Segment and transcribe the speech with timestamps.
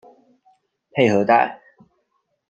[0.95, 1.61] 佩和代。